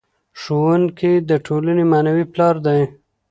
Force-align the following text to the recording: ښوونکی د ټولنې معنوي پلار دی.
ښوونکی 0.41 1.13
د 1.29 1.31
ټولنې 1.45 1.83
معنوي 1.91 2.25
پلار 2.33 2.55
دی. 2.65 2.81